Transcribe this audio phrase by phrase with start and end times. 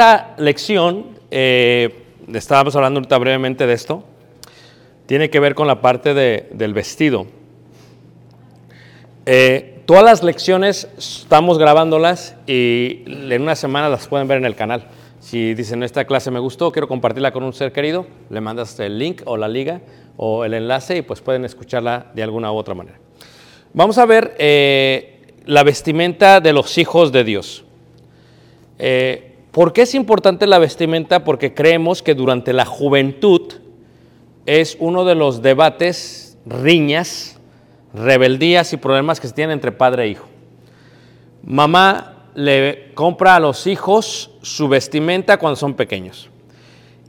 [0.00, 1.90] esta lección, eh,
[2.32, 4.02] estábamos hablando ahorita brevemente de esto,
[5.04, 7.26] tiene que ver con la parte de- del vestido.
[9.26, 14.56] Eh, todas las lecciones estamos grabándolas y en una semana las pueden ver en el
[14.56, 14.86] canal.
[15.18, 18.98] Si dicen, esta clase me gustó, quiero compartirla con un ser querido, le mandas el
[18.98, 19.82] link o la liga
[20.16, 22.96] o el enlace y pues pueden escucharla de alguna u otra manera.
[23.74, 27.64] Vamos a ver eh, la vestimenta de los hijos de Dios.
[29.52, 31.24] ¿Por qué es importante la vestimenta?
[31.24, 33.52] Porque creemos que durante la juventud
[34.46, 37.38] es uno de los debates, riñas,
[37.92, 40.26] rebeldías y problemas que se tienen entre padre e hijo.
[41.42, 46.30] Mamá le compra a los hijos su vestimenta cuando son pequeños.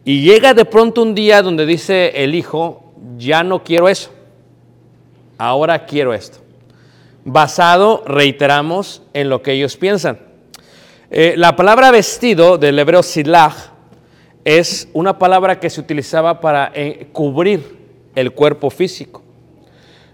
[0.04, 4.10] Y llega de pronto un día donde dice el hijo, ya no quiero eso,
[5.38, 6.40] ahora quiero esto.
[7.24, 10.31] Basado, reiteramos, en lo que ellos piensan.
[11.14, 13.54] Eh, la palabra vestido del hebreo silah
[14.46, 17.62] es una palabra que se utilizaba para eh, cubrir
[18.16, 19.22] el cuerpo físico.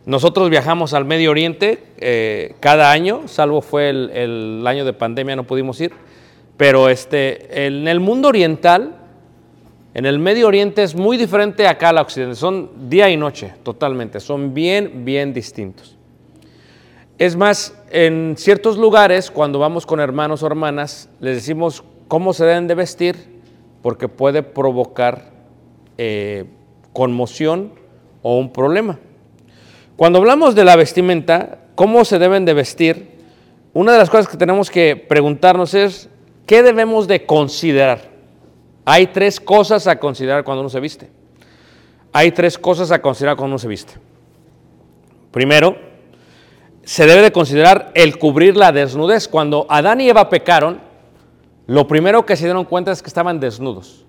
[0.07, 5.43] Nosotros viajamos al Medio Oriente eh, cada año, salvo fue el, año de pandemia, no
[5.43, 5.91] pudimos ir,
[6.57, 8.95] pero este, en el mundo oriental,
[9.93, 14.19] en el Medio Oriente es muy diferente acá al Occidente, son día y noche totalmente,
[14.19, 15.95] son bien, bien distintos.
[17.19, 22.45] Es más, en ciertos lugares, cuando vamos con hermanos o hermanas, les decimos cómo se
[22.45, 23.15] deben de vestir,
[23.81, 25.31] porque puede provocar
[25.97, 26.45] eh,
[26.93, 27.73] conmoción
[28.21, 28.99] o un problema.
[29.95, 33.17] Cuando hablamos de la vestimenta, cómo se deben de vestir,
[33.73, 36.09] una de las cosas que tenemos que preguntarnos es,
[36.45, 38.09] ¿qué debemos de considerar?
[38.85, 41.09] Hay tres cosas a considerar cuando uno se viste.
[42.13, 43.93] Hay tres cosas a considerar cuando uno se viste.
[45.31, 45.86] Primero,
[46.87, 49.27] se debe de considerar el cubrir la desnudez.
[49.27, 50.79] Cuando Adán y Eva pecaron,
[51.65, 54.05] lo primero que se dieron cuenta es que estaban desnudos.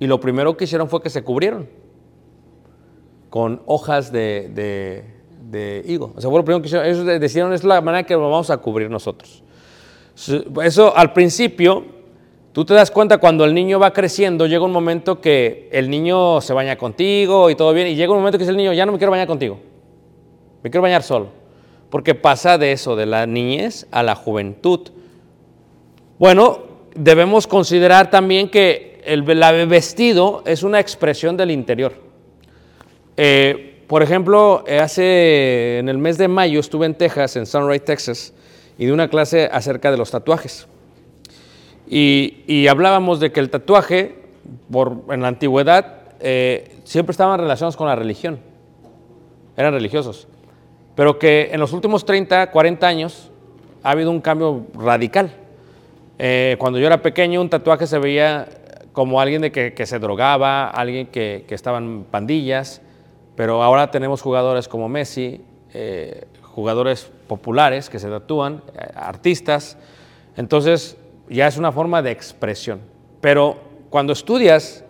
[0.00, 1.68] Y lo primero que hicieron fue que se cubrieron
[3.28, 5.04] con hojas de,
[5.86, 6.12] higo.
[6.16, 6.88] O sea, lo primero que hicieron.
[6.88, 9.44] Ellos decidieron, es la manera que vamos a cubrir nosotros.
[10.64, 11.84] Eso al principio,
[12.50, 16.40] tú te das cuenta cuando el niño va creciendo, llega un momento que el niño
[16.40, 18.84] se baña contigo y todo bien, y llega un momento que dice el niño, ya
[18.84, 19.60] no me quiero bañar contigo,
[20.64, 21.38] me quiero bañar solo,
[21.90, 24.88] porque pasa de eso, de la niñez a la juventud.
[26.18, 26.60] Bueno,
[26.94, 31.92] debemos considerar también que el, el vestido es una expresión del interior.
[33.16, 38.34] Eh, por ejemplo, hace en el mes de mayo estuve en Texas, en Sunrise, Texas,
[38.78, 40.68] y di una clase acerca de los tatuajes.
[41.88, 44.14] Y, y hablábamos de que el tatuaje,
[44.70, 48.38] por, en la antigüedad, eh, siempre estaban relacionados con la religión.
[49.56, 50.28] Eran religiosos.
[50.94, 53.30] Pero que en los últimos 30, 40 años
[53.82, 55.30] ha habido un cambio radical.
[56.18, 58.46] Eh, cuando yo era pequeño, un tatuaje se veía
[58.92, 62.82] como alguien de que, se drogaba, alguien que, que estaba en pandillas,
[63.36, 65.40] pero ahora tenemos jugadores como Messi,
[65.72, 69.78] eh, jugadores populares que se tatúan, eh, artistas,
[70.36, 70.96] entonces
[71.28, 72.80] ya es una forma de expresión.
[73.20, 73.56] Pero
[73.88, 74.84] cuando estudias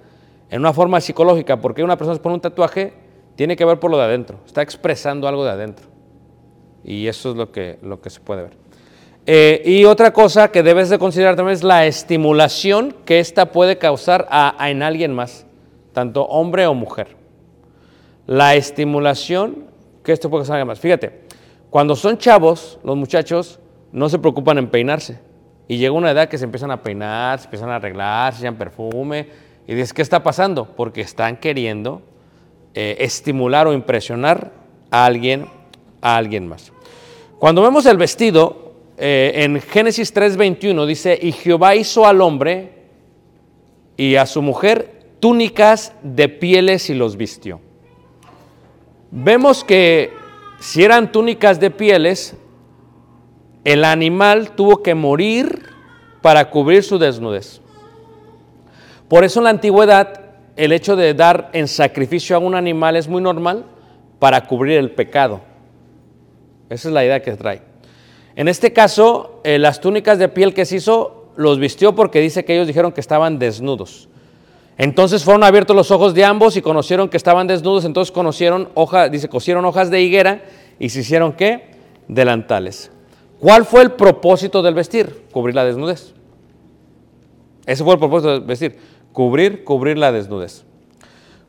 [0.50, 2.94] en una forma psicológica, porque una persona se pone un tatuaje,
[3.36, 5.89] tiene que ver por lo de adentro, está expresando algo de adentro.
[6.84, 8.56] Y eso es lo que, lo que se puede ver.
[9.26, 13.78] Eh, y otra cosa que debes de considerar también es la estimulación que ésta puede
[13.78, 15.46] causar a, a en alguien más,
[15.92, 17.16] tanto hombre o mujer.
[18.26, 19.66] La estimulación
[20.02, 20.80] que esto puede causar a alguien más.
[20.80, 21.20] Fíjate,
[21.68, 23.60] cuando son chavos, los muchachos
[23.92, 25.18] no se preocupan en peinarse.
[25.68, 28.56] Y llega una edad que se empiezan a peinar, se empiezan a arreglar, se echan
[28.56, 29.28] perfume.
[29.68, 30.64] Y dices, ¿qué está pasando?
[30.64, 32.02] Porque están queriendo
[32.74, 34.50] eh, estimular o impresionar
[34.90, 35.46] a alguien,
[36.00, 36.72] a alguien más.
[37.38, 42.72] Cuando vemos el vestido, eh, en Génesis 3:21 dice, y Jehová hizo al hombre
[43.96, 47.60] y a su mujer túnicas de pieles y los vistió.
[49.10, 50.10] Vemos que
[50.60, 52.36] si eran túnicas de pieles,
[53.64, 55.64] el animal tuvo que morir
[56.22, 57.60] para cubrir su desnudez.
[59.08, 60.20] Por eso en la antigüedad
[60.56, 63.64] el hecho de dar en sacrificio a un animal es muy normal
[64.18, 65.40] para cubrir el pecado.
[66.70, 67.60] Esa es la idea que trae.
[68.36, 72.44] En este caso, eh, las túnicas de piel que se hizo los vistió porque dice
[72.44, 74.08] que ellos dijeron que estaban desnudos.
[74.78, 79.08] Entonces fueron abiertos los ojos de ambos y conocieron que estaban desnudos, entonces conocieron hoja,
[79.08, 80.42] dice, cosieron hojas de higuera
[80.78, 81.72] y se hicieron qué?
[82.08, 82.90] Delantales.
[83.40, 85.24] ¿Cuál fue el propósito del vestir?
[85.32, 86.14] Cubrir la desnudez.
[87.66, 88.78] Ese fue el propósito del vestir,
[89.12, 90.64] cubrir, cubrir la desnudez.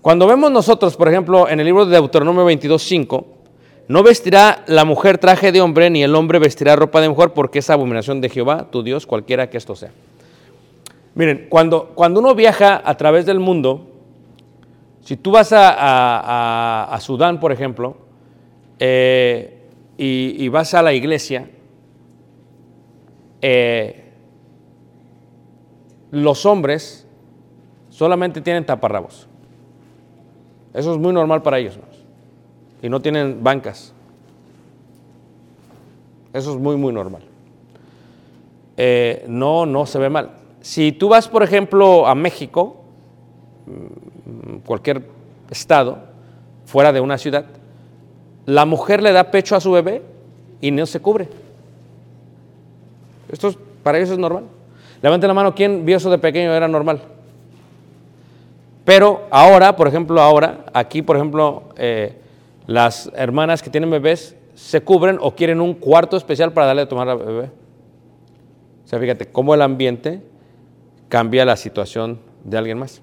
[0.02, 3.41] Cuando vemos nosotros, por ejemplo, en el libro de Deuteronomio 22:5,
[3.88, 7.60] no vestirá la mujer traje de hombre, ni el hombre vestirá ropa de mujer, porque
[7.60, 9.92] es abominación de Jehová, tu Dios, cualquiera que esto sea.
[11.14, 13.88] Miren, cuando, cuando uno viaja a través del mundo,
[15.04, 17.98] si tú vas a, a- Sudán, por ejemplo,
[18.80, 19.58] eh,
[19.98, 21.50] y, vas a la iglesia,
[23.42, 24.06] eh,
[26.12, 27.06] los hombres
[27.90, 29.28] solamente tienen taparrabos.
[30.74, 31.76] Eso es muy normal para ellos.
[31.76, 31.91] hermanos.
[32.82, 33.94] Y no tienen bancas.
[36.34, 37.24] Eso es muy, muy normal.
[38.78, 40.32] Eh, no, no se ve mal.
[40.62, 42.78] Si tú vas, por ejemplo, a México,
[43.66, 45.04] mm, cualquier
[45.50, 45.98] estado,
[46.66, 47.46] fuera de una ciudad,
[48.46, 50.02] la mujer le da pecho a su bebé
[50.62, 51.28] y no se cubre.
[53.32, 54.46] Esto es- para ellos es normal.
[55.02, 56.54] Levanten la mano, ¿quién vio eso de pequeño?
[56.54, 57.02] Era normal.
[58.86, 62.21] Pero ahora, por ejemplo, ahora, aquí, por ejemplo, eh,
[62.68, 66.88] las hermanas que tienen bebés se cubren o quieren un cuarto especial para darle de
[66.88, 67.50] tomar al bebé.
[68.86, 70.22] O sea, fíjate cómo el ambiente
[71.10, 73.02] cambia la situación de alguien más.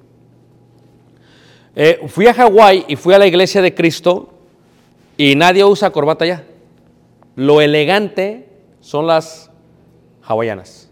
[1.74, 4.30] Eh, fui a Hawái y fui a la iglesia de Cristo
[5.16, 6.44] y nadie usa corbata ya.
[7.36, 8.48] Lo elegante
[8.80, 9.50] son las
[10.22, 10.90] hawaianas,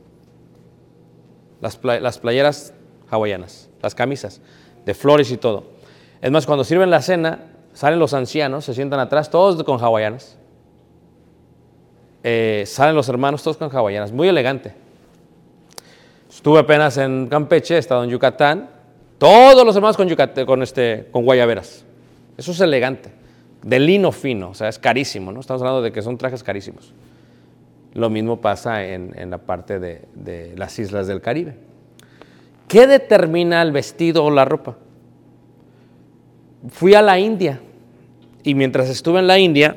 [1.60, 2.72] las, las playeras
[3.10, 4.40] hawaianas, las camisas
[4.84, 5.64] de flores y todo.
[6.22, 7.40] Es más, cuando sirven la cena,
[7.76, 10.38] salen los ancianos, se sientan atrás, todos con hawaianas.
[12.24, 14.72] Eh, salen los hermanos, todos con hawaianas, muy elegante.
[16.30, 18.70] Estuve apenas en Campeche, he estado en Yucatán,
[19.18, 21.84] todos los hermanos con, yucate- con, este, con guayaberas.
[22.38, 23.10] Eso es elegante,
[23.62, 25.40] de lino fino, o sea, es carísimo, ¿no?
[25.40, 26.94] Estamos hablando de que son trajes carísimos.
[27.92, 31.58] Lo mismo pasa en, la parte de las islas del Caribe.
[32.68, 34.76] ¿Qué determina el vestido o la ropa?
[36.70, 37.60] Fui a la India
[38.46, 39.76] y mientras estuve en la India,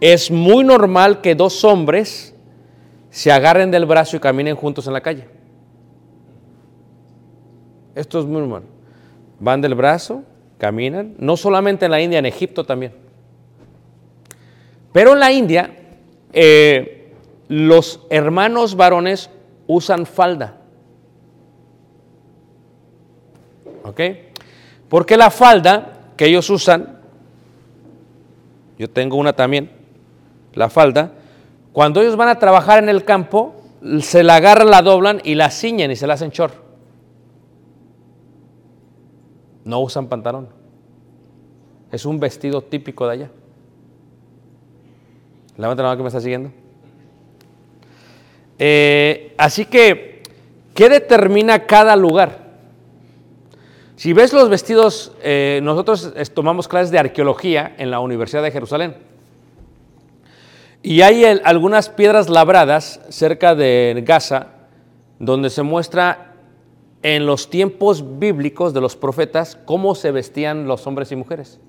[0.00, 2.34] es muy normal que dos hombres
[3.10, 5.28] se agarren del brazo y caminen juntos en la calle.
[7.94, 8.64] Esto es muy normal.
[9.38, 10.24] Van del brazo,
[10.58, 12.92] caminan, no solamente en la India, en Egipto también.
[14.92, 15.70] Pero en la India,
[16.32, 17.14] eh,
[17.46, 19.30] los hermanos varones
[19.68, 20.56] usan falda.
[23.84, 24.00] ¿Ok?
[24.88, 26.98] Porque la falda que ellos usan,
[28.82, 29.70] yo tengo una también,
[30.54, 31.12] la falda,
[31.72, 33.54] cuando ellos van a trabajar en el campo,
[34.00, 36.50] se la agarran, la doblan y la ciñen y se la hacen chor.
[39.64, 40.48] No usan pantalón.
[41.92, 43.30] Es un vestido típico de allá.
[45.56, 46.50] Levanta la mano que me está siguiendo.
[48.58, 50.24] Eh, así que,
[50.74, 52.41] ¿qué determina cada lugar?
[53.96, 58.96] Si ves los vestidos, eh, nosotros tomamos clases de arqueología en la Universidad de Jerusalén.
[60.82, 64.48] Y hay algunas piedras labradas cerca de Gaza
[65.20, 66.34] donde se muestra
[67.02, 71.60] en los tiempos bíblicos de los profetas cómo se vestían los hombres y mujeres.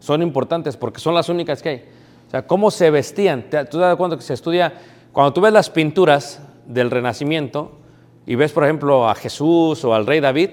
[0.00, 1.84] Son importantes porque son las únicas que hay.
[2.26, 3.44] O sea, cómo se vestían.
[3.44, 4.72] ¿Tú te das cuenta que se estudia?
[5.12, 7.78] Cuando tú ves las pinturas del Renacimiento
[8.26, 10.50] y ves, por ejemplo, a Jesús o al rey David,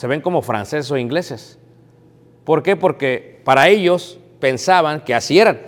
[0.00, 1.58] se ven como franceses o ingleses.
[2.44, 2.74] ¿Por qué?
[2.74, 5.60] Porque para ellos pensaban que así eran.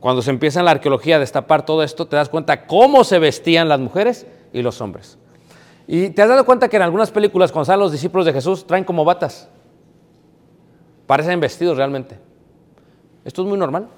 [0.00, 3.18] Cuando se empieza en la arqueología a destapar todo esto, te das cuenta cómo se
[3.18, 5.18] vestían las mujeres y los hombres.
[5.86, 8.66] Y te has dado cuenta que en algunas películas, cuando salen los discípulos de Jesús,
[8.66, 9.50] traen como batas.
[11.06, 12.18] Parecen vestidos realmente.
[13.26, 13.88] Esto es muy normal.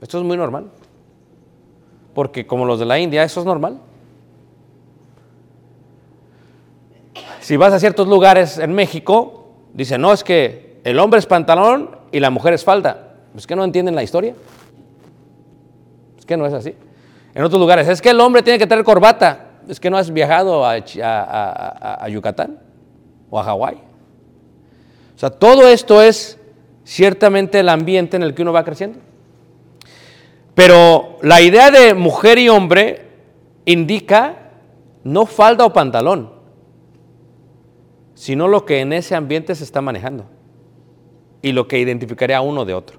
[0.00, 0.68] Esto es muy normal.
[2.12, 3.78] Porque como los de la India, eso es normal.
[7.44, 11.90] Si vas a ciertos lugares en México, dicen, no, es que el hombre es pantalón
[12.10, 13.16] y la mujer es falda.
[13.36, 14.34] Es que no entienden la historia.
[16.18, 16.74] Es que no es así.
[17.34, 19.58] En otros lugares, es que el hombre tiene que tener corbata.
[19.68, 22.60] Es que no has viajado a, a Yucatán
[23.28, 23.74] o a Hawái.
[25.14, 26.38] O sea, todo esto es
[26.82, 29.00] ciertamente el ambiente en el que uno va creciendo.
[30.54, 33.06] Pero la idea de mujer y hombre
[33.66, 34.34] indica
[35.02, 36.33] no falda o pantalón,
[38.14, 40.26] sino lo que en ese ambiente se está manejando
[41.42, 42.98] y lo que identificaría a uno de otro.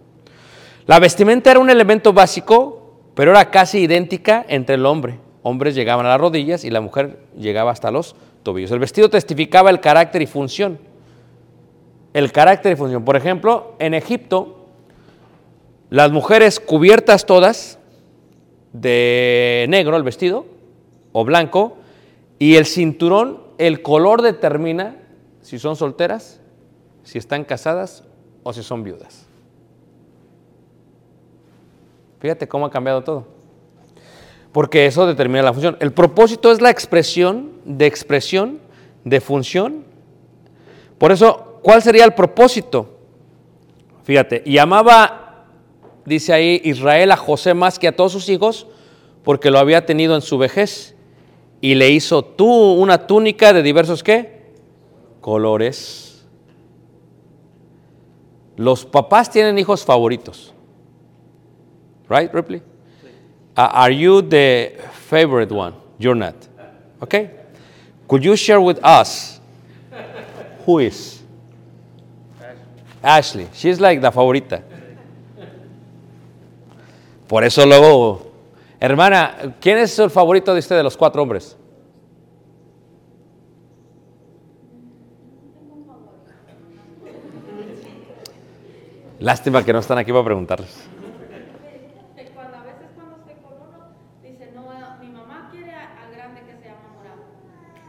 [0.85, 5.19] La vestimenta era un elemento básico, pero era casi idéntica entre el hombre.
[5.41, 8.71] Hombres llegaban a las rodillas y la mujer llegaba hasta los tobillos.
[8.71, 10.77] El vestido testificaba el carácter y función.
[12.13, 13.03] El carácter y función.
[13.03, 14.67] Por ejemplo, en Egipto,
[15.89, 17.79] las mujeres cubiertas todas
[18.73, 20.45] de negro el vestido
[21.13, 21.77] o blanco
[22.37, 24.97] y el cinturón, el color determina
[25.45, 26.41] si son solteras,
[27.03, 28.03] si están casadas
[28.41, 29.27] o si son viudas.
[32.19, 33.27] Fíjate cómo ha cambiado todo.
[34.51, 35.77] Porque eso determina la función.
[35.81, 38.59] El propósito es la expresión de expresión,
[39.03, 39.85] de función.
[40.97, 42.97] Por eso, ¿cuál sería el propósito?
[44.03, 45.45] Fíjate, y amaba,
[46.05, 48.65] dice ahí, Israel a José más que a todos sus hijos,
[49.23, 50.95] porque lo había tenido en su vejez.
[51.61, 54.34] Y le hizo tú una túnica de diversos qué?
[55.25, 56.23] Colores.
[58.57, 60.53] Los papás tienen hijos favoritos.
[62.07, 62.61] Right, Ripley?
[63.57, 64.77] Uh, are you the
[65.09, 65.73] favorite one?
[65.97, 66.35] You're not.
[67.01, 67.31] Okay?
[68.07, 69.41] Could you share with us
[70.63, 71.23] who is?
[73.01, 73.47] Ashley.
[73.51, 74.61] She's like the favorita.
[77.27, 78.31] Por eso luego,
[78.79, 81.57] hermana, ¿quién es el favorito de usted de los cuatro hombres?
[89.25, 90.87] Lástima que no están aquí para preguntarles.
[92.35, 93.79] Cuando a veces cuando estoy con uno,
[94.21, 97.23] dice, no, eh, mi mamá quiere al grande que se llama Morado.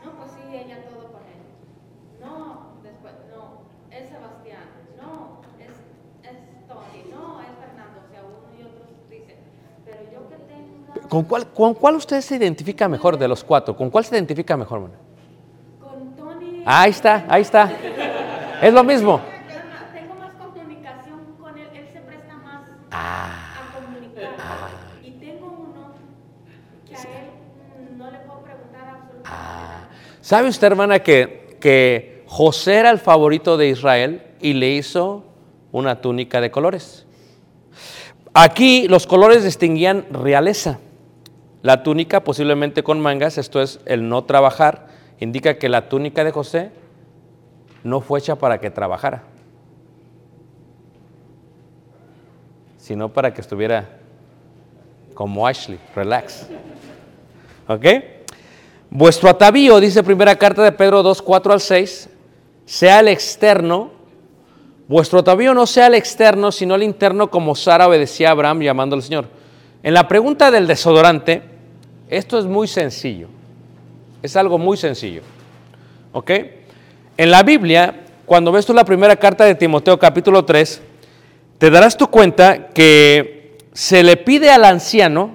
[0.02, 1.40] No, pues sí, ella todo con él.
[2.24, 4.64] No, después, no, es Sebastián.
[4.96, 5.74] No, es,
[6.24, 7.04] es Tony.
[7.12, 8.00] No, es Fernando.
[8.00, 9.36] O sea, uno y otros dicen,
[9.84, 13.76] pero yo que tengo ¿Con cuál, ¿Con cuál usted se identifica mejor de los cuatro?
[13.76, 14.80] ¿Con cuál se identifica mejor?
[14.80, 14.94] mano?
[15.82, 17.70] con Tony, Ahí está, ahí está.
[18.62, 19.20] Es lo mismo.
[19.92, 21.68] tengo más comunicación con él.
[21.74, 24.30] Él se presta más Ah, a comunicar.
[25.04, 25.92] Y tengo uno
[26.86, 27.28] que a él
[27.92, 29.88] mm, no le puedo preguntar absolutamente nada.
[30.26, 35.22] ¿Sabe usted, hermana, que, que José era el favorito de Israel y le hizo
[35.70, 37.06] una túnica de colores?
[38.34, 40.80] Aquí los colores distinguían realeza.
[41.62, 44.88] La túnica posiblemente con mangas, esto es el no trabajar,
[45.20, 46.72] indica que la túnica de José
[47.84, 49.22] no fue hecha para que trabajara,
[52.78, 53.90] sino para que estuviera
[55.14, 56.48] como Ashley, relax.
[57.68, 58.15] ¿Ok?
[58.90, 62.08] Vuestro atavío, dice primera carta de Pedro 2, 4 al 6,
[62.64, 63.90] sea el externo,
[64.88, 68.96] vuestro atavío no sea el externo, sino el interno, como Sara obedecía a Abraham llamando
[68.96, 69.28] al Señor.
[69.82, 71.42] En la pregunta del desodorante,
[72.08, 73.28] esto es muy sencillo,
[74.22, 75.22] es algo muy sencillo.
[76.12, 76.30] ¿Ok?
[77.16, 80.82] En la Biblia, cuando ves tú la primera carta de Timoteo capítulo 3,
[81.58, 85.32] te darás tu cuenta que se le pide al anciano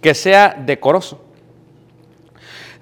[0.00, 1.20] que sea decoroso.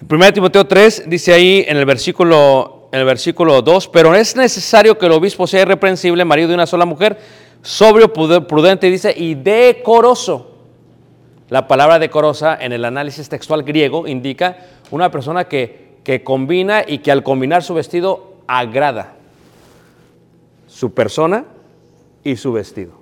[0.00, 4.36] En 1 Timoteo 3 dice ahí en el versículo, en el versículo 2, pero es
[4.36, 7.18] necesario que el obispo sea irreprensible, marido de una sola mujer,
[7.62, 10.54] sobrio, prudente, dice, y decoroso.
[11.48, 14.58] La palabra decorosa en el análisis textual griego indica
[14.90, 19.14] una persona que, que combina y que al combinar su vestido agrada
[20.68, 21.44] su persona
[22.22, 22.97] y su vestido.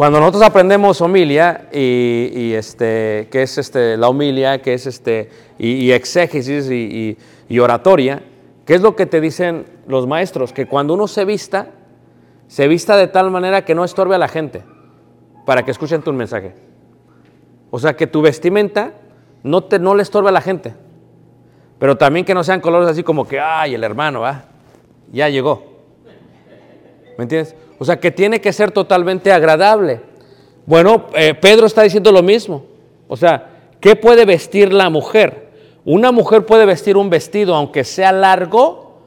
[0.00, 5.28] Cuando nosotros aprendemos homilia y, este, que es este, la homilia, que es este,
[5.58, 8.22] y, exégesis y, oratoria,
[8.64, 10.54] ¿qué es lo que te dicen los maestros?
[10.54, 11.72] Que cuando uno se vista,
[12.48, 14.62] se vista de tal manera que no estorbe a la gente
[15.44, 16.54] para que escuchen tu mensaje.
[17.70, 18.94] O sea, que tu vestimenta
[19.42, 20.72] no, te, no le estorbe a la gente,
[21.78, 24.46] pero también que no sean colores así como que, ay, el hermano, ¿va?
[25.12, 25.62] ya llegó.
[27.18, 27.54] ¿Me entiendes?
[27.80, 30.02] O sea, que tiene que ser totalmente agradable.
[30.66, 32.66] Bueno, eh, Pedro está diciendo lo mismo.
[33.08, 35.48] O sea, ¿qué puede vestir la mujer?
[35.86, 38.98] Una mujer puede vestir un vestido, aunque sea largo,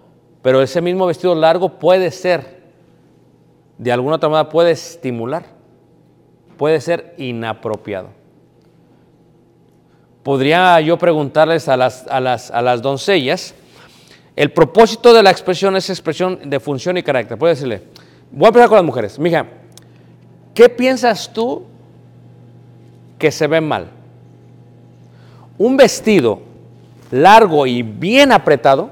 [0.41, 2.63] pero ese mismo vestido largo puede ser,
[3.77, 5.45] de alguna otra manera, puede estimular,
[6.57, 8.09] puede ser inapropiado.
[10.23, 13.53] Podría yo preguntarles a las, a las, a las doncellas,
[14.35, 17.37] el propósito de la expresión es expresión de función y carácter.
[17.37, 17.92] Puede decirle,
[18.33, 19.19] voy a empezar con las mujeres.
[19.19, 19.45] Mija,
[20.53, 21.63] ¿qué piensas tú
[23.17, 23.87] que se ve mal?
[25.57, 26.41] ¿Un vestido
[27.11, 28.89] largo y bien apretado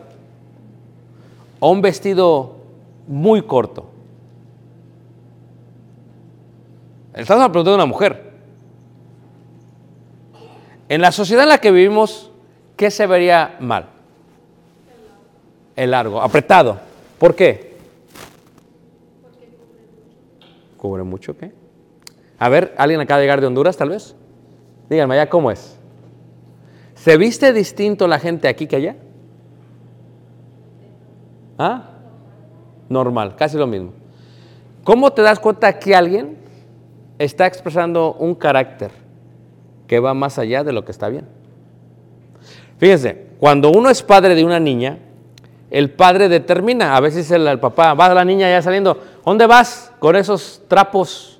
[1.60, 2.56] o un vestido
[3.08, 3.90] muy corto?
[7.14, 8.32] Estamos preguntando a una mujer.
[10.88, 12.32] En la sociedad en la que vivimos,
[12.78, 13.88] ¿qué se vería mal?
[15.76, 16.80] El largo, apretado.
[17.18, 17.71] ¿Por qué?
[20.82, 21.52] ¿Cubre mucho qué?
[22.40, 24.16] A ver, ¿alguien acaba de llegar de Honduras tal vez?
[24.90, 25.78] Díganme allá cómo es.
[26.96, 28.96] ¿Se viste distinto la gente aquí que allá?
[31.60, 31.84] ¿Ah?
[32.90, 33.92] Normal, casi lo mismo.
[34.84, 36.40] ¿Cómo te das cuenta que alguien
[37.20, 38.90] está expresando un carácter
[39.86, 41.28] que va más allá de lo que está bien?
[42.80, 44.98] Fíjense, cuando uno es padre de una niña,
[45.70, 49.92] el padre determina, a veces el, el papá, va la niña ya saliendo, ¿dónde vas
[50.00, 51.40] con esos trapos?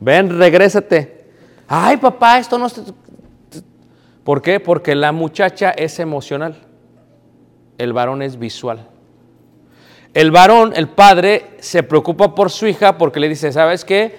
[0.00, 1.26] Ven, regrésate.
[1.68, 2.68] Ay, papá, esto no...
[2.68, 2.82] se-
[4.24, 4.60] ¿Por qué?
[4.60, 6.56] Porque la muchacha es emocional,
[7.78, 8.88] el varón es visual.
[10.12, 14.18] El varón, el padre, se preocupa por su hija porque le dice, ¿sabes qué?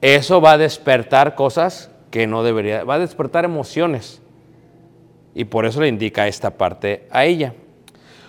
[0.00, 4.20] Eso va a despertar cosas que no debería, va a despertar emociones.
[5.34, 7.54] Y por eso le indica esta parte a ella.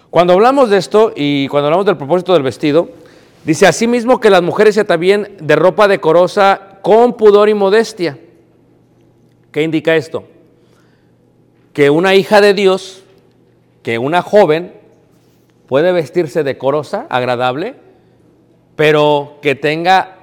[0.09, 2.89] Cuando hablamos de esto y cuando hablamos del propósito del vestido,
[3.47, 8.19] dice asimismo que las mujeres se atavíen de ropa decorosa con pudor y modestia.
[9.53, 10.25] ¿Qué indica esto?
[11.71, 13.03] Que una hija de Dios,
[13.83, 14.73] que una joven
[15.65, 17.75] puede vestirse decorosa, agradable,
[18.75, 20.17] pero que tenga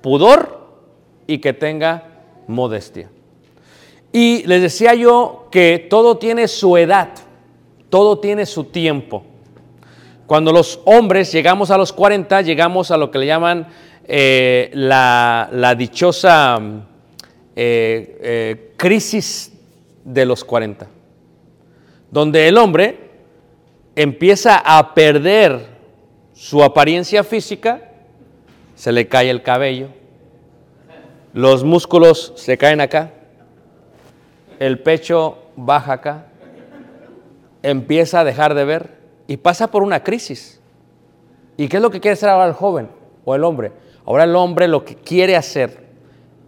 [0.00, 0.66] pudor
[1.26, 2.04] y que tenga
[2.46, 3.10] modestia.
[4.12, 7.10] Y les decía yo que todo tiene su edad,
[7.90, 9.24] todo tiene su tiempo.
[10.32, 13.66] Cuando los hombres llegamos a los 40, llegamos a lo que le llaman
[14.08, 16.78] eh, la, dichosa mm,
[17.54, 19.52] eh, eh, crisis
[20.02, 20.86] de los 40,
[22.10, 23.10] donde el hombre
[23.94, 25.66] empieza a perder
[26.32, 27.90] su apariencia física,
[28.74, 29.88] se le cae el cabello,
[31.34, 33.12] los músculos se caen acá,
[34.58, 36.26] el pecho baja acá,
[37.62, 39.01] empieza a dejar de ver
[39.32, 40.60] y pasa por una crisis.
[41.56, 42.90] ¿Y qué es lo que quiere hacer ahora el joven
[43.24, 43.72] o el hombre?
[44.04, 45.86] Ahora el hombre lo que quiere hacer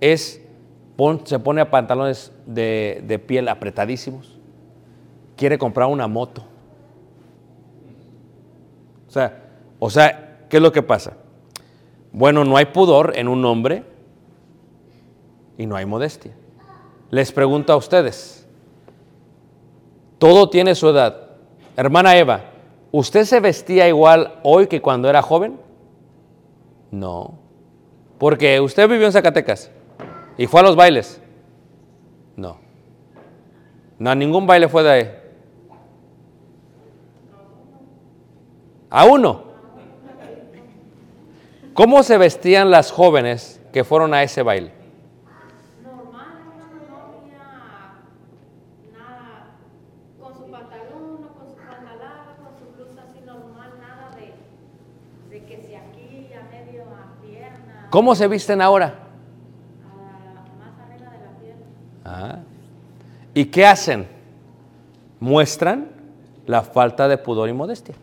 [0.03, 0.43] es,
[1.25, 4.39] se pone a pantalones de, de piel apretadísimos,
[5.35, 6.45] quiere comprar una moto.
[9.09, 9.45] O sea,
[9.79, 11.15] o sea, ¿qué es lo que pasa?
[12.13, 13.83] Bueno, no hay pudor en un hombre
[15.57, 16.33] y no hay modestia.
[17.11, 18.47] Les pregunto a ustedes,
[20.19, 21.31] todo tiene su edad.
[21.79, 22.51] Hermana Eva,
[22.97, 25.59] ¿usted se vestía igual hoy que cuando era joven?
[26.91, 27.35] No.
[28.19, 29.71] Porque usted vivió en Zacatecas
[30.39, 31.21] y fue a los bailes.
[32.37, 32.59] No.
[33.99, 35.11] No, a ningún baile fue de ahí.
[38.91, 39.43] A uno.
[41.75, 44.85] ¿Cómo se vestían las jóvenes que fueron a ese baile?
[45.83, 46.29] normal,
[46.89, 47.99] no había
[48.97, 49.57] nada
[50.21, 54.35] con su pantalón, no con su falda larga, con su blusa así normal, nada de,
[55.31, 58.87] de que si aquí a medio a pierna, ¿Cómo se visten ahora?
[58.89, 61.65] a- más arriba de la pierna.
[62.05, 62.39] Ah.
[63.33, 64.09] ¿Y qué hacen?
[65.21, 65.87] Muestran
[66.45, 67.95] la falta de pudor y modestia.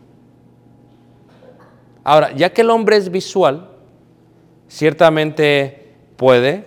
[2.02, 3.68] Ahora, ya que el hombre es visual,
[4.66, 6.66] ciertamente puede,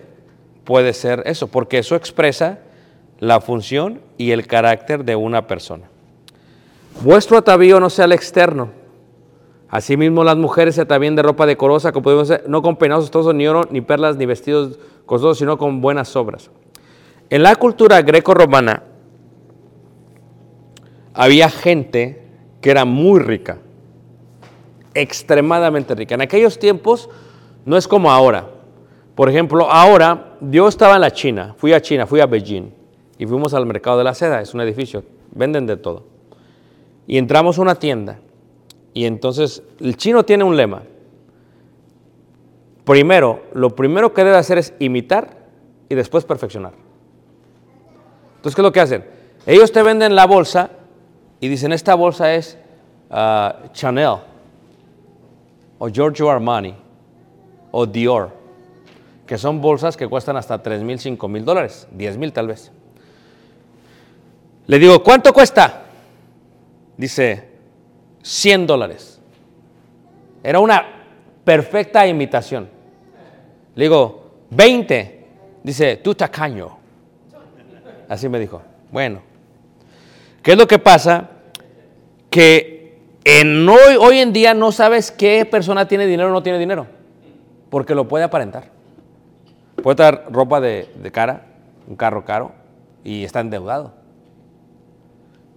[0.62, 2.60] puede ser eso, porque eso expresa
[3.18, 5.88] la función y el carácter de una persona.
[7.00, 8.70] Vuestro atavío no sea el externo,
[9.68, 13.46] Asimismo, las mujeres se atavían de ropa decorosa, como podemos no con peinados costosos, ni
[13.48, 16.50] oro, ni perlas, ni vestidos costosos, sino con buenas obras.
[17.30, 18.84] En la cultura greco-romana
[21.14, 22.22] había gente
[22.60, 23.58] que era muy rica,
[24.94, 26.14] extremadamente rica.
[26.14, 27.08] En aquellos tiempos
[27.64, 28.48] no es como ahora.
[29.16, 32.70] Por ejemplo, ahora yo estaba en la China, fui a China, fui a Beijing
[33.18, 35.02] y fuimos al mercado de la seda, es un edificio,
[35.32, 36.04] venden de todo.
[37.08, 38.20] Y entramos a una tienda
[38.96, 40.82] y entonces el chino tiene un lema.
[42.86, 45.36] Primero, lo primero que debe hacer es imitar
[45.90, 46.72] y después perfeccionar.
[48.36, 49.04] Entonces, ¿qué es lo que hacen?
[49.44, 50.70] Ellos te venden la bolsa
[51.40, 52.56] y dicen, esta bolsa es
[53.10, 54.16] ah, Chanel
[55.76, 56.74] o Giorgio Armani
[57.72, 58.30] o Dior,
[59.26, 62.72] que son bolsas que cuestan hasta 3 mil, 5 mil dólares, 10 mil tal vez.
[64.68, 65.82] Le digo, ¿cuánto cuesta?
[66.96, 67.55] Dice,
[68.26, 69.20] 100 dólares.
[70.42, 70.84] Era una
[71.44, 72.68] perfecta imitación.
[73.76, 75.26] Le digo, 20.
[75.62, 76.76] Dice, tú tacaño.
[78.08, 78.60] Así me dijo.
[78.90, 79.20] Bueno,
[80.42, 81.30] ¿qué es lo que pasa?
[82.28, 86.88] Que hoy, hoy en día no sabes qué persona tiene dinero o no tiene dinero,
[87.70, 88.70] porque lo puede aparentar.
[89.84, 91.46] Puede dar ropa de, de cara,
[91.86, 92.52] un carro caro,
[93.04, 93.94] y está endeudado.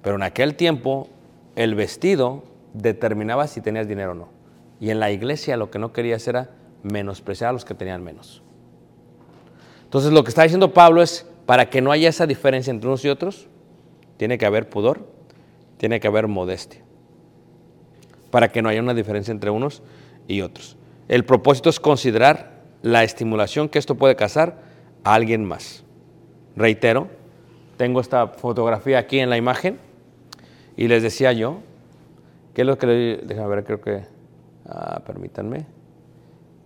[0.03, 1.07] Pero en aquel tiempo
[1.55, 4.29] el vestido determinaba si tenías dinero o no.
[4.79, 6.51] Y en la iglesia lo que no querías era
[6.83, 8.41] menospreciar a los que tenían menos.
[9.83, 13.03] Entonces lo que está diciendo Pablo es, para que no haya esa diferencia entre unos
[13.03, 13.47] y otros,
[14.17, 15.07] tiene que haber pudor,
[15.77, 16.81] tiene que haber modestia.
[18.31, 19.81] Para que no haya una diferencia entre unos
[20.27, 20.77] y otros.
[21.07, 24.61] El propósito es considerar la estimulación que esto puede causar
[25.03, 25.83] a alguien más.
[26.55, 27.07] Reitero,
[27.77, 29.79] tengo esta fotografía aquí en la imagen
[30.77, 31.61] y les decía yo,
[32.53, 33.17] ¿qué es lo que le...
[33.17, 34.03] Déjame ver, creo que...
[34.65, 35.65] Ah, permítanme.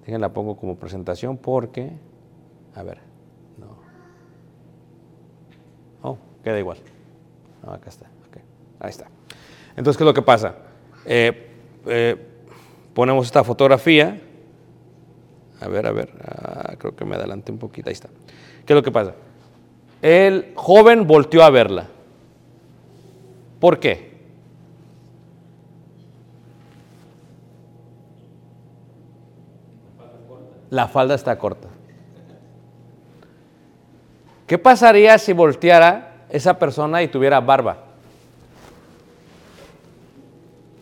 [0.05, 1.91] Déjenla pongo como presentación porque...
[2.75, 2.97] A ver,
[3.57, 3.77] no.
[6.01, 6.77] Oh, queda igual.
[7.65, 8.07] Acá está.
[8.27, 8.37] ok.
[8.79, 9.07] Ahí está.
[9.75, 10.55] Entonces, ¿qué es lo que pasa?
[11.05, 11.49] Eh,
[11.85, 12.17] eh,
[12.93, 14.19] ponemos esta fotografía.
[15.61, 16.09] A ver, a ver.
[16.25, 17.89] ah, creo que me adelanté un poquito.
[17.89, 18.09] Ahí está.
[18.65, 19.13] ¿Qué es lo que pasa?
[20.01, 21.87] El joven volteó a verla.
[23.59, 24.12] ¿Por qué?
[30.73, 31.67] La falda está corta.
[34.47, 37.77] ¿Qué pasaría si volteara esa persona y tuviera barba?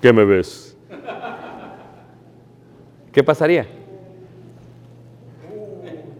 [0.02, 0.78] ¿Qué me ves?
[3.12, 3.68] ¿Qué pasaría?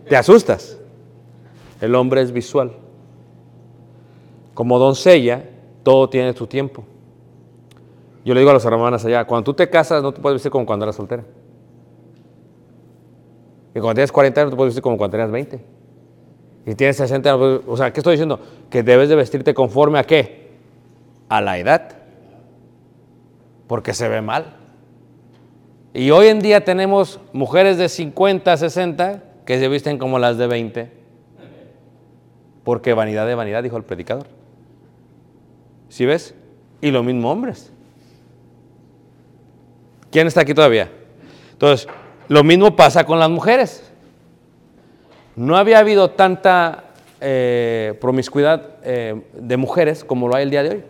[0.10, 0.78] Te asustas.
[1.80, 2.74] El hombre es visual.
[4.54, 5.46] Como doncella,
[5.84, 6.84] todo tiene su tiempo.
[8.26, 10.52] Yo le digo a las hermanas allá, cuando tú te casas no te puedes vestir
[10.52, 11.24] como cuando eras soltera.
[13.74, 15.60] Y cuando tienes 40 años te puedes vestir como cuando tenías 20.
[16.66, 18.40] Y tienes 60 años, o sea, ¿qué estoy diciendo?
[18.70, 20.52] Que debes de vestirte conforme a qué?
[21.30, 21.98] A la edad.
[23.68, 24.58] Porque se ve mal.
[25.94, 30.48] Y hoy en día tenemos mujeres de 50, 60 que se visten como las de
[30.48, 30.92] 20.
[32.64, 34.28] Porque vanidad de vanidad, dijo el predicador.
[35.90, 36.36] ¿Sí ves?
[36.80, 37.74] Y lo mismo hombres.
[40.12, 40.92] ¿Quién está aquí todavía?
[41.54, 41.88] Entonces,
[42.32, 43.84] lo mismo pasa con las mujeres.
[45.36, 46.86] No había habido tanta
[47.20, 50.84] eh, promiscuidad eh, de mujeres como lo hay el día de hoy.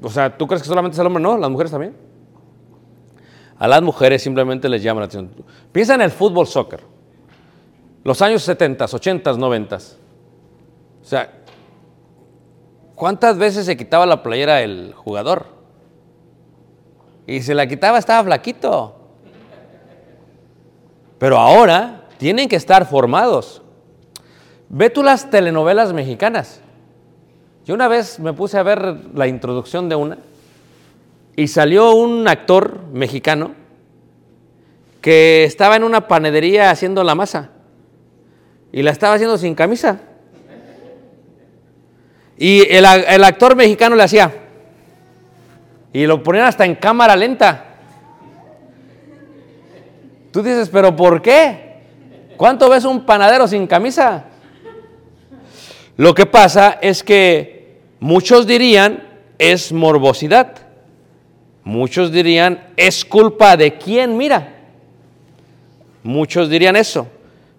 [0.00, 1.20] O sea, ¿tú crees que solamente es el hombre?
[1.20, 1.96] No, las mujeres también.
[3.58, 5.44] A las mujeres simplemente les llama la atención.
[5.72, 6.84] Piensa en el fútbol soccer.
[8.04, 9.76] Los años 70, 80, 90.
[9.76, 9.80] O
[11.02, 11.32] sea,
[12.94, 15.61] ¿cuántas veces se quitaba la playera el jugador?
[17.32, 18.94] Y se la quitaba, estaba flaquito.
[21.18, 23.62] Pero ahora tienen que estar formados.
[24.68, 26.60] Ve tú las telenovelas mexicanas.
[27.64, 30.18] Yo una vez me puse a ver la introducción de una
[31.34, 33.54] y salió un actor mexicano
[35.00, 37.48] que estaba en una panadería haciendo la masa
[38.72, 40.00] y la estaba haciendo sin camisa.
[42.36, 44.41] Y el, actor mexicano le hacía
[45.92, 47.66] y lo ponían hasta en cámara lenta.
[50.30, 51.72] Tú dices, pero ¿por qué?
[52.36, 54.24] ¿Cuánto ves un panadero sin camisa?
[55.96, 59.06] Lo que pasa es que muchos dirían
[59.38, 60.56] es morbosidad.
[61.64, 64.54] Muchos dirían es culpa de quién mira.
[66.02, 67.06] Muchos dirían eso.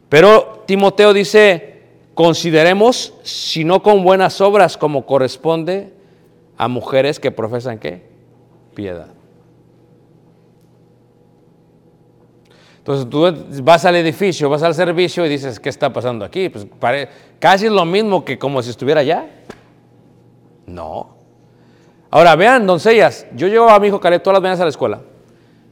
[0.09, 1.81] Pero Timoteo dice,
[2.13, 5.93] consideremos, si no con buenas obras como corresponde
[6.57, 8.12] a mujeres que profesan qué?
[8.73, 9.07] Piedad.
[12.77, 13.33] Entonces tú
[13.63, 16.49] vas al edificio, vas al servicio y dices, ¿qué está pasando aquí?
[16.49, 16.67] Pues
[17.39, 19.25] casi es lo mismo que como si estuviera allá.
[20.65, 21.15] No.
[22.11, 25.01] Ahora vean, doncellas, yo llevo a mi hijo Caleb todas las mañanas a la escuela.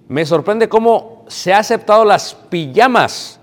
[0.08, 3.40] Me sorprende cómo se ha aceptado las pijamas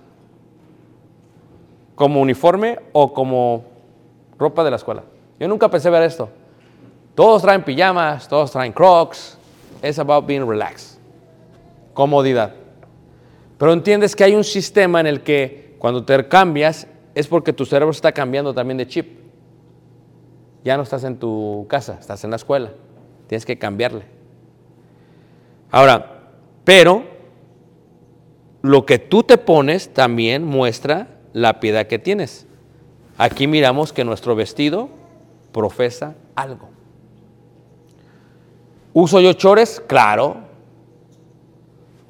[1.94, 3.64] como uniforme o como
[4.38, 5.03] ropa de la escuela.
[5.38, 6.29] Yo nunca pensé ver esto.
[7.14, 9.38] Todos traen pijamas, todos traen crocs.
[9.83, 10.99] Es about being relaxed.
[11.95, 12.55] Comodidad.
[13.59, 17.64] Pero entiendes que hay un sistema en el que cuando te cambias es porque tu
[17.64, 19.19] cerebro está cambiando también de chip.
[20.64, 22.71] Ya no estás en tu casa, estás en la escuela.
[23.27, 24.05] Tienes que cambiarle.
[25.71, 26.31] Ahora,
[26.64, 27.05] pero
[28.62, 32.47] lo que tú te pones también muestra la piedad que tienes.
[33.17, 34.88] Aquí miramos que nuestro vestido
[35.53, 36.69] profesa algo.
[39.00, 39.80] ¿Uso yo chores?
[39.87, 40.38] Claro.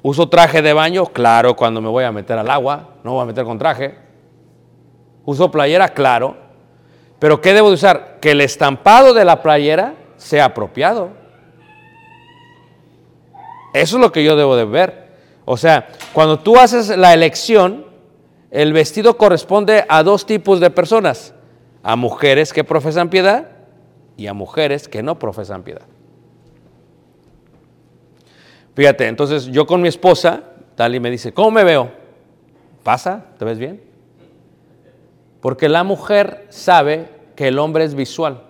[0.01, 1.05] ¿Uso traje de baño?
[1.05, 3.93] Claro, cuando me voy a meter al agua, no voy a meter con traje.
[5.23, 5.89] ¿Uso playera?
[5.89, 6.35] Claro.
[7.19, 8.17] Pero ¿qué debo de usar?
[8.19, 11.09] Que el estampado de la playera sea apropiado.
[13.75, 15.09] Eso es lo que yo debo de ver.
[15.45, 17.85] O sea, cuando tú haces la elección,
[18.49, 21.35] el vestido corresponde a dos tipos de personas.
[21.83, 23.47] A mujeres que profesan piedad
[24.17, 25.85] y a mujeres que no profesan piedad.
[28.79, 30.41] Fíjate, entonces yo con mi esposa,
[30.75, 31.91] Tali me dice, ¿cómo me veo?
[32.81, 33.25] ¿Pasa?
[33.37, 33.81] ¿Te ves bien?
[35.41, 38.41] Porque la mujer sabe que el hombre es visual.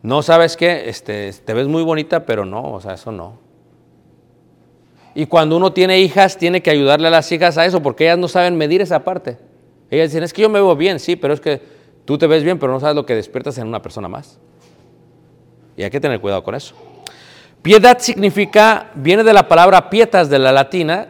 [0.00, 3.40] No sabes qué, este, te ves muy bonita, pero no, o sea, eso no.
[5.12, 8.18] Y cuando uno tiene hijas, tiene que ayudarle a las hijas a eso, porque ellas
[8.18, 9.38] no saben medir esa parte.
[9.90, 11.60] Ellas dicen, es que yo me veo bien, sí, pero es que
[12.04, 14.38] tú te ves bien, pero no sabes lo que despiertas en una persona más.
[15.76, 16.76] Y hay que tener cuidado con eso.
[17.68, 21.08] Piedad significa, viene de la palabra pietas de la latina,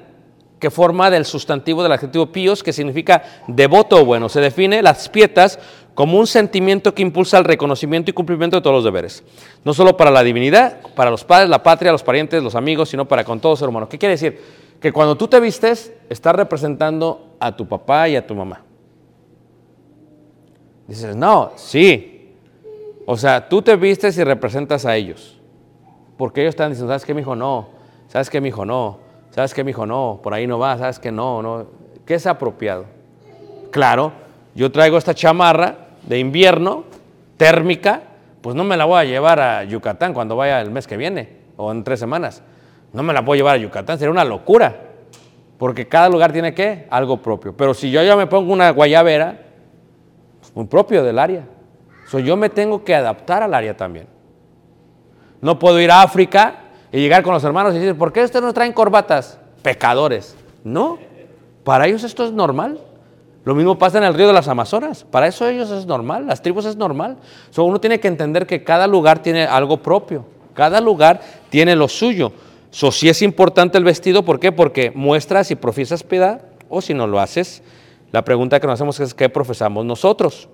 [0.59, 4.29] que forma del sustantivo del adjetivo pios, que significa devoto o bueno.
[4.29, 5.61] Se define las pietas
[5.95, 9.23] como un sentimiento que impulsa el reconocimiento y cumplimiento de todos los deberes.
[9.65, 13.07] No solo para la divinidad, para los padres, la patria, los parientes, los amigos, sino
[13.07, 13.89] para con todo ser humano.
[13.89, 14.43] ¿Qué quiere decir?
[14.81, 18.65] Que cuando tú te vistes, estás representando a tu papá y a tu mamá.
[20.89, 22.33] Dices, no, sí.
[23.07, 25.38] O sea, tú te vistes y representas a ellos.
[26.19, 27.35] Porque ellos están diciendo, ¿sabes qué, mijo?
[27.35, 27.69] No.
[28.09, 28.67] ¿Sabes qué, mijo?
[28.67, 28.99] No.
[29.31, 29.87] ¿Sabes qué, mijo?
[29.87, 30.21] No.
[30.23, 30.77] Por ahí no va.
[30.77, 31.11] ¿Sabes qué?
[31.11, 31.67] No, no.
[32.05, 32.85] ¿Qué es apropiado?
[33.71, 34.13] Claro,
[34.55, 36.85] yo traigo esta chamarra de invierno,
[37.37, 38.03] térmica,
[38.41, 41.37] pues no me la voy a llevar a Yucatán cuando vaya el mes que viene
[41.57, 42.43] o en tres semanas.
[42.93, 44.75] No me la puedo llevar a Yucatán, sería una locura.
[45.59, 47.57] Porque cada lugar tiene que algo propio.
[47.57, 49.39] Pero si yo ya me pongo una guayabera,
[50.41, 51.45] pues muy propio del área.
[52.07, 54.07] So, yo me tengo que adaptar al área también.
[55.41, 56.57] No puedo ir a África
[56.93, 59.39] y llegar con los hermanos y decir, ¿por qué ustedes no traen corbatas?
[59.63, 60.37] Pecadores.
[60.65, 60.99] No,
[61.65, 62.81] para ellos esto es normal.
[63.45, 65.05] Lo mismo pasa en el río de las Amazonas.
[65.05, 67.17] Para eso ellos es normal, las tribus es normal.
[67.51, 70.27] So, uno tiene que entender que cada lugar tiene algo propio.
[70.55, 72.33] Cada lugar tiene lo suyo.
[72.71, 74.53] So, sí es importante el vestido, ¿por qué?
[74.53, 77.63] Porque muestra si profesas piedad o si no lo haces.
[78.13, 80.49] La pregunta que nos hacemos es ¿qué profesamos nosotros?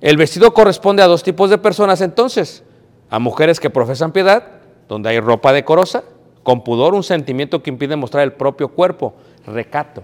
[0.00, 2.64] El vestido corresponde a dos tipos de personas entonces.
[3.10, 4.44] A mujeres que profesan piedad,
[4.88, 6.04] donde hay ropa decorosa,
[6.42, 9.14] con pudor, un sentimiento que impide mostrar el propio cuerpo,
[9.46, 10.02] recato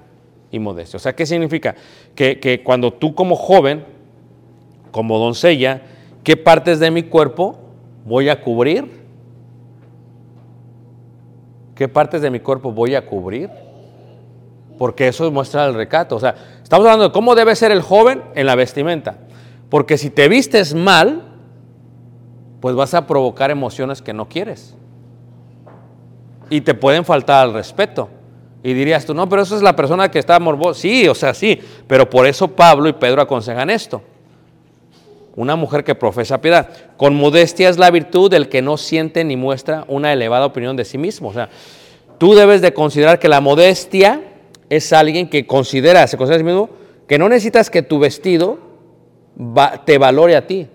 [0.51, 0.99] y modestia.
[0.99, 1.75] O sea, ¿qué significa?
[2.15, 3.85] Que, que cuando tú como joven,
[4.91, 5.83] como doncella,
[6.23, 7.59] ¿qué partes de mi cuerpo
[8.05, 9.05] voy a cubrir?
[11.75, 13.51] ¿Qué partes de mi cuerpo voy a cubrir?
[14.79, 16.17] Porque eso muestra el recato.
[16.17, 19.19] O sea, estamos hablando de cómo debe ser el joven en la vestimenta.
[19.71, 21.34] Porque si te vistes mal,
[22.65, 24.75] pues vas a provocar emociones que no quieres.
[26.49, 28.09] Y te pueden faltar al respeto.
[28.63, 30.81] Y dirías tú, no, pero eso es la persona que está morbosa.
[30.81, 31.61] Sí, o sea, sí.
[31.87, 34.01] Pero por eso Pablo y Pedro aconsejan esto.
[35.37, 36.71] Una mujer que profesa piedad.
[36.97, 40.87] Con modestia es la virtud del que no siente ni muestra una elevada opinión de
[40.87, 41.29] sí mismo.
[41.29, 41.51] O sea,
[42.17, 44.23] tú debes de considerar que la modestia
[44.71, 46.71] es alguien que considera, se considera sí mismo,
[47.07, 48.59] que no necesitas que tu vestido
[49.85, 50.69] te valore a ti.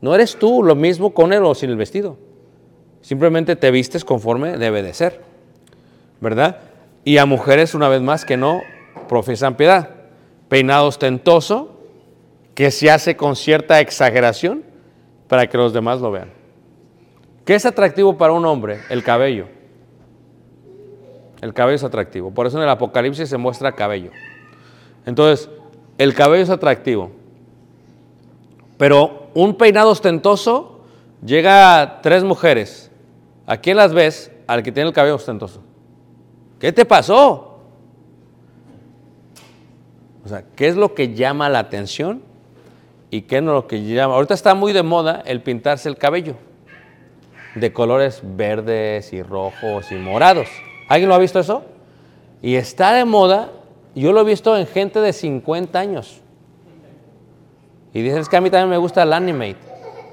[0.00, 2.16] No eres tú lo mismo con él o sin el vestido.
[3.02, 5.20] Simplemente te vistes conforme debe de ser.
[6.20, 6.58] ¿Verdad?
[7.04, 8.62] Y a mujeres, una vez más, que no
[9.08, 9.90] profesan piedad.
[10.48, 11.76] Peinado ostentoso,
[12.54, 14.64] que se hace con cierta exageración
[15.28, 16.30] para que los demás lo vean.
[17.44, 18.80] ¿Qué es atractivo para un hombre?
[18.90, 19.46] El cabello.
[21.40, 22.32] El cabello es atractivo.
[22.32, 24.10] Por eso en el Apocalipsis se muestra cabello.
[25.06, 25.48] Entonces,
[25.96, 27.10] el cabello es atractivo.
[28.76, 30.80] Pero un peinado ostentoso
[31.24, 32.90] llega a tres mujeres
[33.50, 34.30] ¿A quién las ves?
[34.46, 35.60] Al que tiene el cabello ostentoso.
[36.60, 37.58] ¿Qué te pasó?
[40.24, 42.22] O sea, ¿qué es lo que llama la atención?
[43.10, 44.14] ¿Y qué no lo que llama?
[44.14, 46.36] Ahorita está muy de moda el pintarse el cabello
[47.56, 50.46] de colores verdes y rojos y morados.
[50.88, 51.64] ¿Alguien lo ha visto eso?
[52.40, 53.50] Y está de moda,
[53.96, 56.19] yo lo he visto en gente de 50 años.
[57.92, 59.56] Y dicen, es que a mí también me gusta el animate.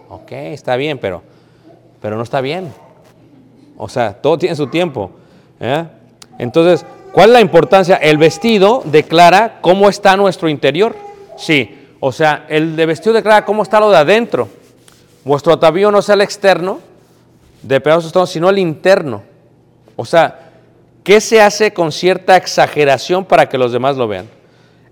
[0.10, 1.22] Ok, está bien, pero,
[2.02, 2.74] pero no está bien.
[3.78, 5.12] O sea, todo tiene su tiempo.
[5.60, 5.86] ¿eh?
[6.40, 7.98] Entonces, ¿cuál es la importancia?
[7.98, 10.96] El vestido declara cómo está nuestro interior.
[11.38, 14.48] Sí, o sea, el de vestido declara cómo está lo de adentro.
[15.24, 16.80] Vuestro atavío no sea el externo,
[17.62, 19.24] de pedazos sino el interno.
[19.96, 20.52] O sea,
[21.04, 24.37] ¿qué se hace con cierta exageración para que los demás lo vean?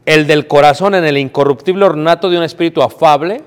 [0.05, 3.41] El del corazón en el incorruptible ornato de un espíritu afable,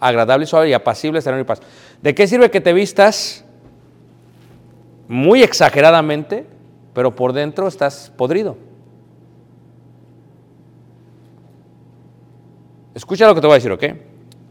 [0.00, 1.60] agradable y suave y apacible, sereno y paz.
[2.02, 3.44] ¿De qué sirve que te vistas
[5.06, 6.46] muy exageradamente,
[6.92, 8.56] pero por dentro estás podrido?
[12.94, 13.84] Escucha lo que te voy a decir, ¿ok?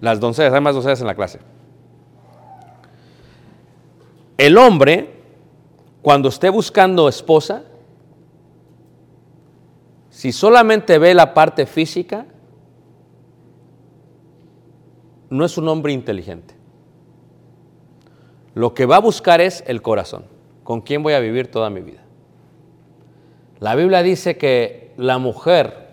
[0.02, 1.40] Las doncellas, hay más doncellas en la clase.
[4.38, 5.14] El hombre,
[6.02, 7.64] cuando esté buscando esposa,
[10.14, 12.28] si solamente ve la parte física,
[15.32, 16.54] no es un hombre inteligente.
[18.54, 20.26] Lo que va a buscar es el corazón.
[20.64, 22.02] ¿Con quién voy a vivir toda mi vida?
[23.60, 25.90] La Biblia dice que la mujer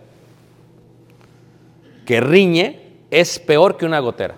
[2.04, 4.35] que riñe es peor que una gotera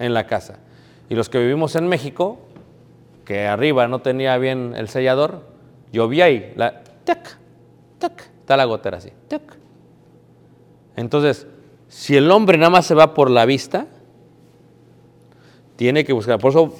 [0.00, 0.58] en la casa.
[1.08, 2.40] Y los que vivimos en México,
[3.24, 5.42] que arriba no tenía bien el sellador,
[5.92, 7.43] llovía y la tac,
[8.08, 9.10] tac, está la gotera así.
[9.28, 9.42] tac.
[10.96, 11.46] Entonces,
[11.88, 13.86] si el hombre nada más se va por la vista,
[15.76, 16.38] tiene que buscar.
[16.38, 16.72] Por eso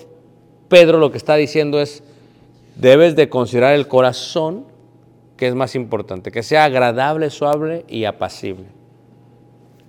[0.69, 2.03] Pedro lo que está diciendo es,
[2.77, 4.67] debes de considerar el corazón,
[5.37, 8.67] que es más importante, que sea agradable, suave y apacible,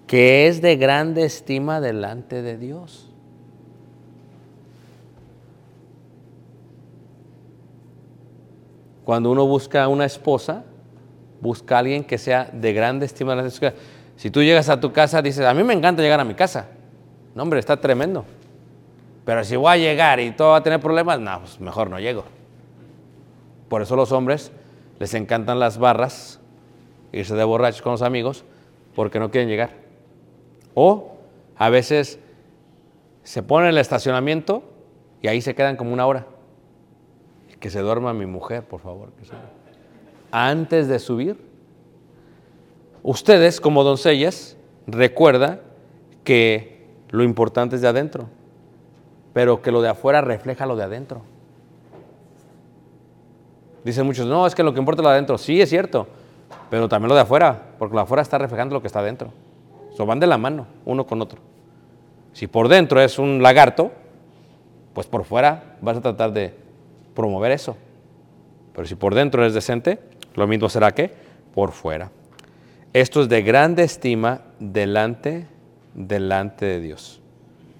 [0.08, 3.12] que es de grande estima delante de Dios.
[9.04, 10.66] Cuando uno busca una esposa,
[11.42, 13.36] busca a alguien que sea de grande estima.
[14.18, 16.68] Si tú llegas a tu casa, dices, a mí me encanta llegar a mi casa.
[17.34, 18.26] No, hombre, está tremendo.
[19.26, 22.00] Pero si voy a llegar y todo va a tener problemas, no, pues mejor no
[22.00, 22.24] llego.
[23.70, 24.52] Por eso los hombres
[25.00, 26.40] les encantan las barras,
[27.12, 28.46] irse de borrachos con los amigos,
[28.96, 29.72] porque no quieren llegar.
[30.76, 31.18] O
[31.58, 32.20] a veces
[33.24, 34.64] se ponen en el estacionamiento
[35.22, 36.28] y ahí se quedan como una hora.
[37.60, 39.12] Que se duerma mi mujer, por favor.
[39.20, 39.34] que se-
[40.38, 41.38] Antes de subir,
[43.04, 45.62] ustedes como doncellas, recuerda
[46.26, 48.28] que lo importante es de adentro,
[49.32, 51.22] pero que lo de afuera refleja lo de adentro.
[53.86, 55.38] Dicen muchos, no, es que lo que importa es lo de adentro.
[55.38, 56.06] Sí, es cierto,
[56.70, 59.32] pero también lo de afuera, porque lo de afuera está reflejando lo que está adentro.
[59.96, 61.40] So, van de la mano, uno con otro.
[62.34, 63.94] Si por dentro es un lagarto,
[64.94, 66.54] pues por fuera vas a tratar de
[67.14, 67.78] promover eso.
[68.76, 70.00] Pero si por dentro eres decente,
[70.36, 71.12] lo mismo será que
[71.54, 72.12] por fuera.
[72.94, 75.48] Esto es de grande estima delante,
[75.94, 77.22] delante de Dios.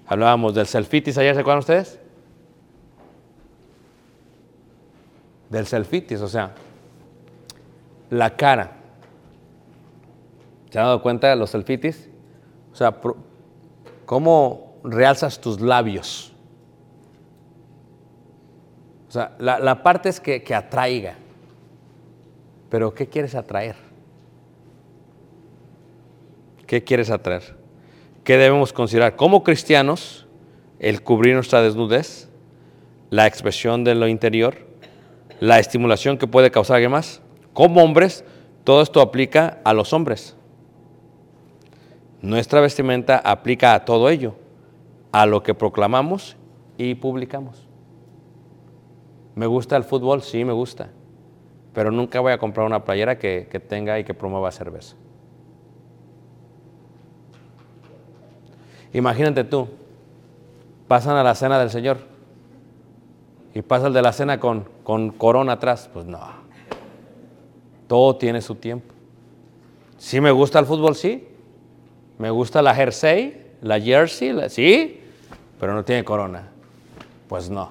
[0.06, 1.98] Hablábamos del selfitis ayer, ¿se acuerdan ustedes?
[5.50, 6.52] Del selfitis, o sea,
[8.10, 8.72] la cara.
[10.70, 12.08] ¿Se han dado cuenta de los selfitis?
[12.72, 12.94] O sea,
[14.04, 16.32] ¿cómo realzas tus labios?
[19.08, 21.14] O sea, la, la parte es que, que atraiga.
[22.68, 23.76] Pero ¿qué quieres atraer?
[26.66, 27.56] ¿Qué quieres atraer?
[28.24, 29.14] ¿Qué debemos considerar?
[29.14, 30.26] Como cristianos,
[30.80, 32.28] el cubrir nuestra desnudez,
[33.10, 34.56] la expresión de lo interior,
[35.38, 37.22] la estimulación que puede causar alguien más.
[37.52, 38.24] Como hombres,
[38.64, 40.36] todo esto aplica a los hombres.
[42.20, 44.34] Nuestra vestimenta aplica a todo ello,
[45.12, 46.36] a lo que proclamamos
[46.76, 47.68] y publicamos.
[49.36, 50.22] ¿Me gusta el fútbol?
[50.22, 50.90] Sí, me gusta.
[51.76, 54.96] Pero nunca voy a comprar una playera que, que tenga y que promueva cerveza.
[58.94, 59.68] Imagínate tú,
[60.88, 61.98] pasan a la cena del Señor
[63.54, 65.90] y pasa el de la cena con, con corona atrás.
[65.92, 66.18] Pues no.
[67.86, 68.94] Todo tiene su tiempo.
[69.98, 71.28] Sí me gusta el fútbol, sí.
[72.16, 75.02] Me gusta la jersey, la jersey, sí,
[75.60, 76.48] pero no tiene corona.
[77.28, 77.68] Pues no.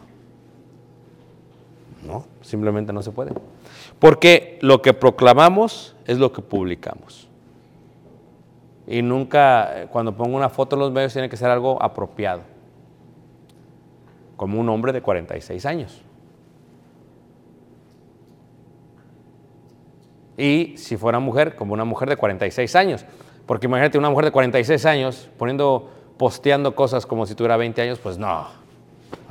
[2.06, 3.34] No, simplemente no se puede.
[4.00, 7.28] Porque lo que proclamamos es lo que publicamos.
[8.88, 12.42] Y nunca, eh, cuando pongo una foto en los medios, tiene que ser algo apropiado.
[14.36, 16.02] como un hombre de 46 años.
[20.38, 23.06] Y si fuera mujer, como una mujer de 46 años.
[23.46, 28.00] Porque imagínate una mujer de 46 años poniendo, posteando cosas como si tuviera 20 años,
[28.00, 28.48] pues no.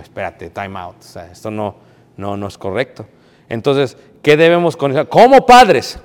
[0.00, 0.96] Espérate, time out.
[0.98, 1.74] O sea, esto no,
[2.16, 3.06] no, no es correcto.
[3.48, 6.00] Entonces, ¿qué debemos con Como padres,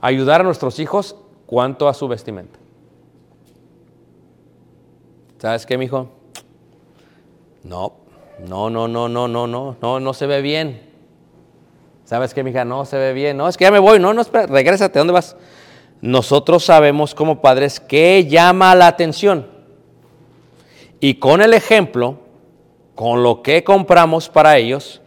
[0.00, 1.16] ayudar a nuestros hijos
[1.46, 2.58] cuanto a su vestimenta.
[5.38, 6.10] ¿Sabes qué, mijo?
[7.62, 7.94] No,
[8.46, 10.90] no, no, no, no, no, no, no, no se ve bien.
[12.04, 12.64] ¿Sabes qué, mija?
[12.64, 13.36] No se ve bien.
[13.36, 14.00] No, es que ya me voy.
[14.00, 14.98] No, no, espera, regrésate.
[14.98, 15.36] ¿Dónde vas?
[16.00, 19.46] Nosotros sabemos como padres qué llama la atención.
[20.98, 22.18] Y con el ejemplo,
[22.94, 25.00] con lo que compramos para ellos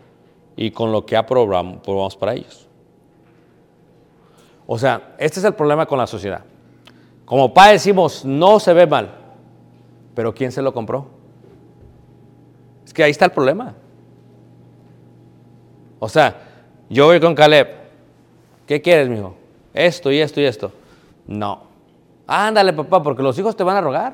[0.56, 2.68] y con lo que aprobamos para ellos.
[4.66, 6.44] O sea, este es el problema con la sociedad.
[7.26, 9.10] Como padres decimos, no se ve mal,
[10.16, 11.08] pero ¿quién se lo compró?
[12.86, 13.74] Es que ahí está el problema.
[16.00, 16.36] O sea,
[16.90, 17.68] yo voy con Caleb,
[18.68, 19.36] ¿qué quieres, mijo?
[19.74, 20.72] Esto y esto y esto.
[21.26, 21.64] No.
[22.28, 24.14] Ándale, papá, porque los hijos te van a rogar.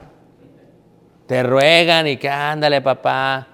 [1.28, 3.48] Te ruegan y que ándale, papá.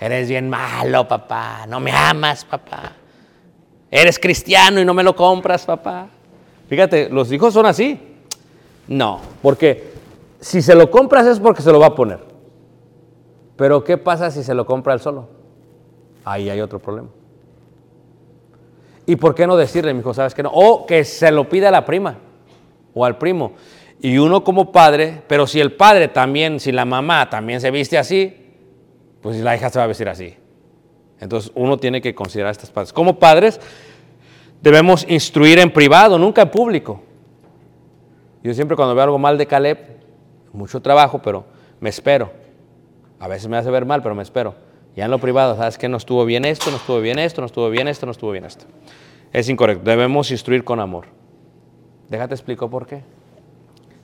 [0.00, 1.66] Eres bien malo, papá.
[1.68, 2.92] No me amas, papá.
[3.90, 6.08] Eres cristiano y no me lo compras, papá.
[6.68, 8.00] Fíjate, los hijos son así.
[8.88, 9.92] No, porque
[10.40, 12.20] si se lo compras es porque se lo va a poner.
[13.56, 15.28] Pero ¿qué pasa si se lo compra él solo?
[16.24, 17.08] Ahí hay otro problema.
[19.04, 20.50] ¿Y por qué no decirle, mi hijo, sabes que no?
[20.52, 22.16] O que se lo pida a la prima
[22.94, 23.52] o al primo.
[24.00, 27.98] Y uno como padre, pero si el padre también, si la mamá también se viste
[27.98, 28.39] así,
[29.20, 30.36] pues la hija se va a vestir así.
[31.20, 32.92] Entonces uno tiene que considerar estas partes.
[32.92, 33.60] Como padres,
[34.62, 37.02] Debemos instruir en privado, nunca en público.
[38.42, 39.78] Yo siempre cuando veo algo mal de Caleb,
[40.52, 41.44] mucho trabajo, pero
[41.80, 42.30] me espero.
[43.18, 44.54] A veces me hace ver mal, pero me espero.
[44.96, 45.88] Ya en lo privado, ¿sabes qué?
[45.88, 48.44] No estuvo bien esto, no estuvo bien esto, no estuvo bien esto, no estuvo bien
[48.44, 48.66] esto.
[49.32, 49.84] Es incorrecto.
[49.84, 51.06] Debemos instruir con amor.
[52.08, 53.02] Déjate explico por qué.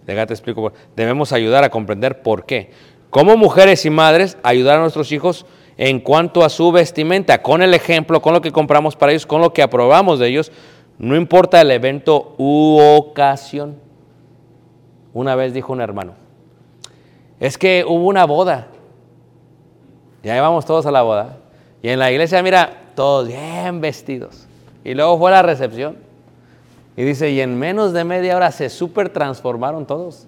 [0.07, 0.79] Déjate explico por qué.
[0.95, 2.71] Debemos ayudar a comprender por qué.
[3.11, 5.46] Como mujeres y madres, ayudar a nuestros hijos
[5.76, 9.40] en cuanto a su vestimenta, con el ejemplo, con lo que compramos para ellos, con
[9.40, 10.50] lo que aprobamos de ellos,
[10.98, 13.76] no importa el evento u ocasión.
[15.12, 16.14] Una vez dijo un hermano,
[17.40, 18.68] es que hubo una boda,
[20.22, 21.38] ya íbamos todos a la boda,
[21.82, 24.46] y en la iglesia, mira, todos bien vestidos,
[24.84, 25.98] y luego fue la recepción,
[26.96, 30.26] y dice, y en menos de media hora se súper transformaron todos.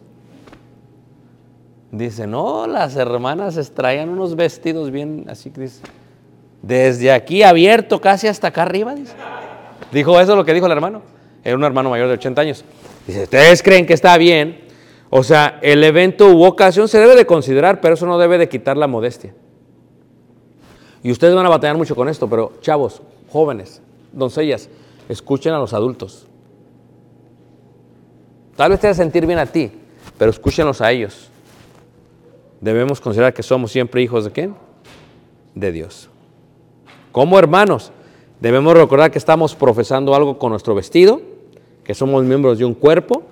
[1.90, 5.80] Dice, no, las hermanas traían unos vestidos bien, así que dice,
[6.60, 8.94] desde aquí abierto casi hasta acá arriba.
[9.90, 11.00] Dijo eso lo que dijo el hermano.
[11.42, 12.64] Era un hermano mayor de 80 años.
[13.06, 14.60] Dice, ¿ustedes creen que está bien?
[15.08, 18.50] O sea, el evento u ocasión se debe de considerar, pero eso no debe de
[18.50, 19.32] quitar la modestia.
[21.02, 23.80] Y ustedes van a batallar mucho con esto, pero chavos, jóvenes,
[24.12, 24.68] doncellas,
[25.08, 26.26] escuchen a los adultos.
[28.56, 29.70] Tal vez te haga sentir bien a ti,
[30.18, 31.30] pero escúchenlos a ellos
[32.60, 34.54] debemos considerar que somos siempre hijos de quién?
[35.54, 36.08] De Dios.
[37.12, 37.92] Como hermanos,
[38.40, 41.20] debemos recordar que estamos profesando algo con nuestro vestido,
[41.84, 43.22] que somos miembros de un cuerpo,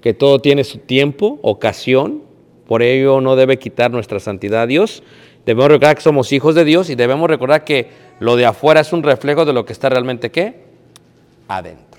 [0.00, 2.22] que todo tiene su tiempo, ocasión,
[2.66, 5.02] por ello no debe quitar nuestra santidad a Dios.
[5.44, 7.88] Debemos recordar que somos hijos de Dios y debemos recordar que
[8.18, 10.64] lo de afuera es un reflejo de lo que está realmente qué?
[11.46, 11.95] Adentro.